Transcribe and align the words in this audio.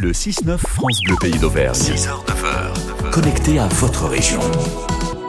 Le 0.00 0.12
6-9 0.12 0.58
France 0.58 1.00
Bleu 1.02 1.16
Pays 1.20 1.38
d'Auvergne. 1.40 1.74
6h, 1.74 2.24
9h. 2.26 3.10
Connecté 3.10 3.58
à 3.58 3.66
votre 3.66 4.06
région. 4.06 4.38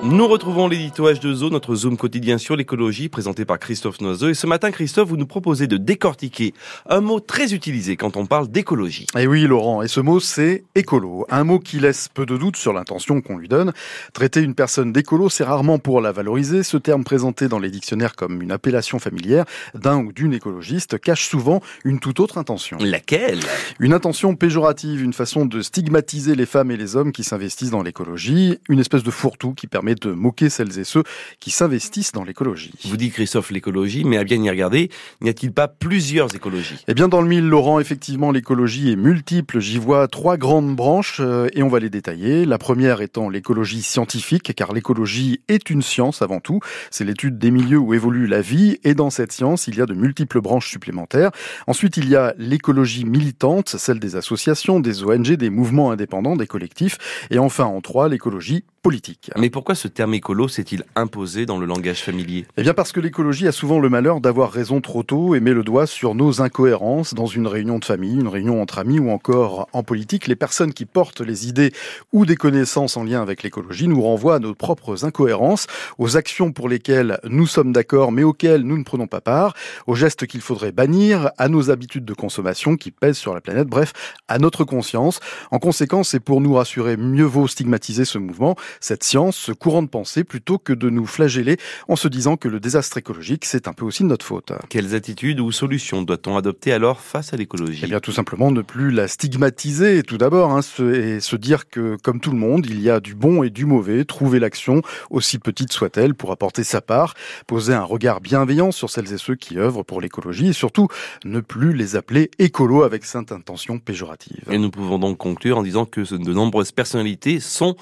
Nous 0.02 0.28
retrouvons 0.28 0.70
l'édito 0.70 1.12
H2O, 1.12 1.52
notre 1.52 1.76
zoom 1.76 1.98
quotidien 1.98 2.38
sur 2.38 2.56
l'écologie, 2.56 3.10
présenté 3.10 3.44
par 3.44 3.60
Christophe 3.60 4.00
Noiseau. 4.00 4.30
Et 4.30 4.34
ce 4.34 4.48
matin, 4.48 4.72
Christophe, 4.72 5.10
vous 5.10 5.18
nous 5.18 5.28
proposez 5.28 5.68
de 5.68 5.76
décortiquer 5.76 6.54
un 6.88 7.02
mot 7.02 7.20
très 7.20 7.54
utilisé 7.54 7.98
quand 7.98 8.16
on 8.16 8.26
parle 8.26 8.48
d'écologie. 8.48 9.08
Et 9.18 9.24
eh 9.24 9.28
oui, 9.28 9.42
Laurent, 9.42 9.82
et 9.82 9.90
ce 9.90 10.00
mot, 10.00 10.22
c'est 10.22 10.64
écolo. 10.74 11.26
Un 11.30 11.44
mot 11.44 11.60
qui 11.60 11.82
laisse 11.82 12.08
peu 12.08 12.26
de 12.26 12.38
doute 12.38 12.56
sur 12.56 12.72
l'intention 12.72 13.20
qu'on 13.20 13.38
lui 13.38 13.50
donne. 13.50 13.74
Traiter 14.14 14.40
une 14.40 14.56
personne 14.56 14.94
d'écolo, 14.94 15.28
c'est 15.28 15.44
rarement 15.44 15.80
pour 15.80 16.00
la 16.00 16.14
valoriser. 16.14 16.64
Ce 16.64 16.78
terme 16.78 17.04
présenté 17.04 17.50
dans 17.50 17.60
les 17.60 17.70
dictionnaires 17.70 18.16
comme 18.16 18.42
une 18.42 18.54
appellation 18.54 19.00
familière 19.00 19.44
d'un 19.74 19.98
ou 19.98 20.14
d'une 20.14 20.34
écologiste 20.34 20.98
cache 21.02 21.28
souvent 21.28 21.60
une 21.84 22.00
toute 22.00 22.22
autre 22.22 22.38
intention. 22.38 22.78
Laquelle? 22.80 23.42
Une 23.80 23.92
intention 23.92 24.34
péjorative, 24.38 25.04
une 25.04 25.14
façon 25.14 25.46
de 25.46 25.62
stigmatiser 25.62 26.36
les 26.36 26.46
femmes 26.46 26.72
et 26.72 26.78
les 26.78 26.96
hommes 26.96 27.12
qui 27.12 27.26
s'investissent 27.26 27.72
dans 27.72 27.84
l'écologie, 27.84 28.60
une 28.70 28.80
espèce 28.80 29.04
de 29.04 29.12
fourre-tout 29.12 29.54
qui 29.54 29.68
permet 29.68 29.89
de 29.96 30.12
moquer 30.12 30.50
celles 30.50 30.80
et 30.80 30.84
ceux 30.84 31.04
qui 31.40 31.52
s'investissent 31.52 32.12
dans 32.12 32.24
l'écologie. 32.24 32.72
Vous 32.86 32.98
dites 32.98 33.14
Christophe 33.14 33.52
l'écologie, 33.52 34.04
mais 34.04 34.18
à 34.18 34.24
bien 34.24 34.42
y 34.42 34.50
regarder, 34.50 34.90
n'y 35.22 35.30
a-t-il 35.30 35.52
pas 35.52 35.68
plusieurs 35.68 36.36
écologies? 36.36 36.84
Eh 36.88 36.94
bien 36.94 37.08
dans 37.08 37.22
le 37.22 37.28
mille, 37.28 37.48
Laurent, 37.48 37.80
effectivement 37.80 38.32
l'écologie 38.32 38.92
est 38.92 38.96
multiple. 38.96 39.60
J'y 39.60 39.78
vois 39.78 40.08
trois 40.08 40.38
grandes 40.38 40.76
branches 40.76 41.20
euh, 41.20 41.48
et 41.54 41.64
on 41.64 41.70
va 41.70 41.80
les 41.80 41.90
détailler. 41.90 42.46
La 42.46 42.58
première 42.58 43.02
étant 43.02 43.30
l'écologie 43.30 43.82
scientifique, 43.82 44.54
car 44.56 44.74
l'écologie 44.74 45.42
est 45.48 45.70
une 45.70 45.82
science 45.82 46.22
avant 46.22 46.40
tout. 46.40 46.60
C'est 46.92 47.06
l'étude 47.06 47.38
des 47.38 47.52
milieux 47.52 47.78
où 47.78 47.94
évolue 47.94 48.28
la 48.28 48.42
vie 48.42 48.80
et 48.84 48.94
dans 48.94 49.10
cette 49.10 49.32
science, 49.32 49.68
il 49.68 49.78
y 49.78 49.82
a 49.82 49.86
de 49.86 49.94
multiples 49.94 50.42
branches 50.42 50.70
supplémentaires. 50.70 51.32
Ensuite, 51.68 51.98
il 51.98 52.10
y 52.10 52.16
a 52.16 52.34
l'écologie 52.38 53.06
militante, 53.06 53.70
celle 53.70 54.00
des 54.00 54.16
associations, 54.16 54.80
des 54.80 55.04
ONG, 55.04 55.34
des 55.34 55.50
mouvements 55.50 55.92
indépendants, 55.92 56.36
des 56.36 56.48
collectifs. 56.48 56.98
Et 57.32 57.40
enfin, 57.40 57.66
en 57.66 57.82
trois, 57.82 58.10
l'écologie 58.10 58.64
politique. 58.82 59.32
Mais 59.38 59.50
pourquoi 59.50 59.76
ce 59.80 59.88
terme 59.88 60.14
écolo 60.14 60.50
s'est-il 60.50 60.84
imposé 60.98 61.46
dans 61.46 61.58
le 61.58 61.66
langage 61.66 62.04
familier? 62.04 62.46
Eh 62.58 62.64
bien 62.64 62.74
parce 62.74 62.92
que 62.92 63.00
l'écologie 63.00 63.48
a 63.48 63.54
souvent 63.54 63.80
le 63.80 63.88
malheur 63.88 64.20
d'avoir 64.20 64.52
raison 64.52 64.82
trop 64.82 65.04
tôt 65.04 65.36
et 65.36 65.40
met 65.40 65.54
le 65.54 65.64
doigt 65.64 65.88
sur 65.88 66.16
nos 66.16 66.42
incohérences 66.42 67.14
dans 67.14 67.28
une 67.28 67.48
réunion 67.48 67.80
de 67.80 67.86
famille, 67.86 68.20
une 68.20 68.28
réunion 68.28 68.62
entre 68.62 68.80
amis 68.80 69.00
ou 69.00 69.10
encore 69.10 69.70
en 69.72 69.84
politique. 69.84 70.28
Les 70.28 70.36
personnes 70.36 70.74
qui 70.74 70.84
portent 70.84 71.22
les 71.22 71.48
idées 71.48 71.72
ou 72.12 72.26
des 72.26 72.36
connaissances 72.36 72.98
en 72.98 73.06
lien 73.06 73.22
avec 73.22 73.42
l'écologie 73.42 73.88
nous 73.88 74.02
renvoient 74.02 74.36
à 74.36 74.40
nos 74.40 74.54
propres 74.54 75.06
incohérences, 75.06 75.68
aux 75.98 76.18
actions 76.18 76.52
pour 76.52 76.68
lesquelles 76.68 77.18
nous 77.24 77.48
sommes 77.48 77.72
d'accord 77.72 78.12
mais 78.12 78.24
auxquelles 78.24 78.64
nous 78.64 78.78
ne 78.78 78.84
prenons 78.84 79.08
pas 79.08 79.22
part, 79.22 79.54
aux 79.88 79.96
gestes 79.96 80.28
qu'il 80.28 80.42
faudrait 80.42 80.74
bannir, 80.74 81.32
à 81.38 81.48
nos 81.48 81.72
habitudes 81.72 82.04
de 82.04 82.14
consommation 82.14 82.76
qui 82.76 82.92
pèsent 82.92 83.18
sur 83.18 83.34
la 83.34 83.40
planète, 83.40 83.68
bref, 83.68 83.94
à 84.28 84.40
notre 84.40 84.66
conscience. 84.66 85.22
En 85.52 85.60
conséquence, 85.60 86.14
et 86.14 86.20
pour 86.20 86.42
nous 86.42 86.56
rassurer, 86.56 86.98
mieux 86.98 87.24
vaut 87.24 87.48
stigmatiser 87.48 88.04
ce 88.04 88.18
mouvement 88.18 88.58
cette 88.82 89.06
science, 89.06 89.38
ce 89.38 89.54
courant 89.70 89.84
de 89.84 89.88
pensée, 89.88 90.24
plutôt 90.24 90.58
que 90.58 90.74
de 90.74 90.90
nous 90.90 91.06
flageller 91.06 91.58
en 91.88 91.96
se 91.96 92.08
disant 92.08 92.38
que 92.38 92.48
le 92.48 92.60
désastre 92.60 92.98
écologique, 92.98 93.46
c'est 93.46 93.68
un 93.68 93.74
peu 93.74 93.86
aussi 93.86 94.02
de 94.02 94.08
notre 94.08 94.26
faute. 94.26 94.52
Quelles 94.68 94.96
attitudes 94.96 95.40
ou 95.40 95.52
solutions 95.52 96.02
doit-on 96.02 96.38
adopter 96.38 96.74
alors 96.74 97.00
face 97.02 97.36
à 97.36 97.38
l'écologie? 97.38 97.82
Eh 97.84 97.88
bien, 97.88 98.00
tout 98.00 98.12
simplement 98.12 98.50
ne 98.50 98.64
plus 98.64 98.90
la 98.90 99.08
stigmatiser, 99.08 100.02
tout 100.02 100.18
d'abord, 100.18 100.54
hein, 100.54 100.62
et 100.92 101.20
se 101.20 101.36
dire 101.36 101.70
que, 101.70 101.98
comme 102.02 102.20
tout 102.20 102.32
le 102.32 102.38
monde, 102.40 102.66
il 102.66 102.82
y 102.82 102.90
a 102.90 103.00
du 103.00 103.14
bon 103.14 103.44
et 103.44 103.52
du 103.52 103.66
mauvais, 103.66 104.06
trouver 104.06 104.40
l'action, 104.40 104.82
aussi 105.12 105.38
petite 105.38 105.72
soit-elle, 105.72 106.16
pour 106.16 106.32
apporter 106.32 106.64
sa 106.64 106.82
part, 106.82 107.14
poser 107.46 107.76
un 107.76 107.84
regard 107.84 108.22
bienveillant 108.22 108.72
sur 108.72 108.90
celles 108.90 109.14
et 109.14 109.20
ceux 109.20 109.36
qui 109.36 109.60
œuvrent 109.60 109.86
pour 109.86 110.02
l'écologie, 110.02 110.48
et 110.48 110.54
surtout, 110.54 110.88
ne 111.26 111.42
plus 111.42 111.74
les 111.74 111.96
appeler 111.96 112.32
écolos 112.40 112.82
avec 112.82 113.06
cette 113.06 113.32
intention 113.32 113.78
péjorative. 113.78 114.46
Et 114.50 114.58
nous 114.58 114.72
pouvons 114.72 114.98
donc 114.98 115.20
conclure 115.20 115.60
en 115.60 115.64
disant 115.64 115.86
que 115.86 116.02
de 116.02 116.34
nombreuses 116.34 116.72
personnalités 116.72 117.40
sont 117.40 117.76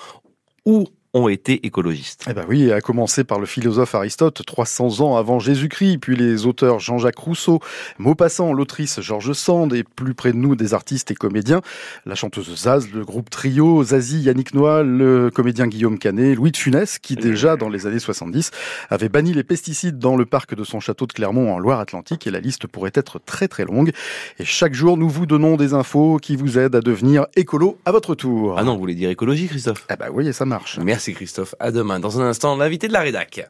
ou 0.66 0.86
ont 1.18 1.30
été 1.30 1.66
écologistes. 1.66 2.26
Eh 2.30 2.34
ben 2.34 2.46
oui, 2.48 2.72
à 2.72 2.82
commencer 2.82 3.24
par 3.24 3.40
le 3.40 3.46
philosophe 3.46 3.96
Aristote 3.96 4.42
300 4.46 5.02
ans 5.02 5.18
avant 5.18 5.40
Jésus-Christ, 5.40 5.98
puis 5.98 6.16
les 6.16 6.46
auteurs 6.46 6.80
Jean-Jacques 6.80 7.18
Rousseau, 7.18 7.60
Maupassant, 7.98 8.54
l'autrice 8.54 9.02
Georges 9.02 9.34
Sand 9.34 9.74
et 9.74 9.84
plus 9.84 10.14
près 10.14 10.32
de 10.32 10.38
nous 10.38 10.56
des 10.56 10.74
artistes 10.74 11.12
et 11.12 11.16
comédiens, 11.16 11.62
la 12.06 12.16
chanteuse 12.16 12.56
Zaz, 12.56 12.90
le 12.94 13.04
groupe 13.04 13.30
Trio, 13.30 13.84
Zazie, 13.84 14.22
Yannick 14.22 14.54
Noah, 14.54 14.84
le 14.84 15.30
comédien 15.30 15.68
Guillaume 15.68 15.98
Canet, 16.00 16.36
Louis 16.36 16.52
de 16.52 16.58
Funès 16.58 17.00
qui 17.00 17.16
déjà 17.16 17.56
dans 17.56 17.70
les 17.70 17.88
années 17.88 18.00
70 18.00 18.52
avait 18.90 19.10
banni 19.10 19.34
les 19.34 19.44
pesticides 19.44 20.00
dans 20.00 20.16
le 20.16 20.26
parc 20.26 20.56
de 20.56 20.64
son 20.64 20.80
château 20.80 21.06
de 21.06 21.14
Clermont 21.14 21.54
en 21.54 21.60
Loire-Atlantique 21.60 22.28
et 22.28 22.32
la 22.32 22.40
liste 22.40 22.68
pourrait 22.68 22.92
être 22.94 23.20
très 23.20 23.48
très 23.48 23.66
longue 23.66 23.92
et 24.40 24.46
chaque 24.46 24.74
jour 24.74 24.98
nous 24.98 25.10
vous 25.10 25.26
donnons 25.26 25.58
des 25.58 25.74
infos 25.74 26.18
qui 26.18 26.36
vous 26.36 26.58
aident 26.58 26.76
à 26.76 26.82
devenir 26.82 27.26
écolo 27.36 27.78
à 27.86 27.92
votre 27.92 28.16
tour. 28.16 28.56
Ah 28.58 28.64
non, 28.64 28.74
vous 28.74 28.80
voulez 28.80 28.96
dire 28.96 29.10
écologie 29.10 29.48
Christophe? 29.48 29.86
Ah 29.90 29.96
bah 29.96 30.08
oui, 30.12 30.28
et 30.28 30.34
ça 30.34 30.46
marche. 30.46 30.80
Merci 30.80 31.07
Christophe. 31.14 31.56
À 31.60 31.72
demain. 31.72 32.00
Dans 32.00 32.20
un 32.20 32.26
instant, 32.26 32.56
l'invité 32.56 32.88
de 32.88 32.94
la 32.94 33.02
rédac. 33.02 33.50